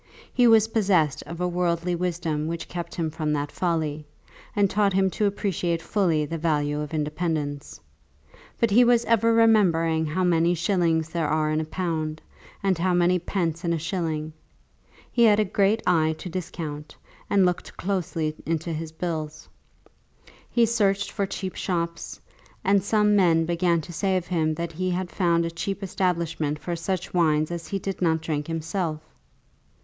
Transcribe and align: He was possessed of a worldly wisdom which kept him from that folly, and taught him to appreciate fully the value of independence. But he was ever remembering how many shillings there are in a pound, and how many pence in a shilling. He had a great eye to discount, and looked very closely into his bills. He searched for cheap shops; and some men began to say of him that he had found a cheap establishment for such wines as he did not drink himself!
He 0.33 0.47
was 0.47 0.69
possessed 0.69 1.21
of 1.27 1.39
a 1.39 1.47
worldly 1.47 1.93
wisdom 1.93 2.47
which 2.47 2.67
kept 2.67 2.95
him 2.95 3.11
from 3.11 3.33
that 3.33 3.51
folly, 3.51 4.07
and 4.55 4.67
taught 4.67 4.93
him 4.93 5.11
to 5.11 5.27
appreciate 5.27 5.79
fully 5.79 6.25
the 6.25 6.39
value 6.39 6.79
of 6.79 6.91
independence. 6.95 7.79
But 8.59 8.71
he 8.71 8.83
was 8.83 9.05
ever 9.05 9.31
remembering 9.31 10.07
how 10.07 10.23
many 10.23 10.55
shillings 10.55 11.09
there 11.09 11.27
are 11.27 11.51
in 11.51 11.61
a 11.61 11.65
pound, 11.65 12.19
and 12.63 12.79
how 12.79 12.95
many 12.95 13.19
pence 13.19 13.63
in 13.63 13.73
a 13.73 13.77
shilling. 13.77 14.33
He 15.11 15.25
had 15.25 15.39
a 15.39 15.45
great 15.45 15.83
eye 15.85 16.15
to 16.17 16.29
discount, 16.29 16.95
and 17.29 17.45
looked 17.45 17.67
very 17.67 17.75
closely 17.77 18.35
into 18.43 18.73
his 18.73 18.91
bills. 18.91 19.47
He 20.49 20.65
searched 20.65 21.11
for 21.11 21.27
cheap 21.27 21.53
shops; 21.53 22.19
and 22.63 22.83
some 22.83 23.15
men 23.15 23.45
began 23.45 23.81
to 23.81 23.93
say 23.93 24.17
of 24.17 24.25
him 24.25 24.55
that 24.55 24.71
he 24.71 24.89
had 24.89 25.11
found 25.11 25.45
a 25.45 25.51
cheap 25.51 25.83
establishment 25.83 26.57
for 26.57 26.75
such 26.75 27.13
wines 27.13 27.51
as 27.51 27.67
he 27.67 27.77
did 27.77 28.01
not 28.01 28.19
drink 28.21 28.47
himself! 28.47 28.99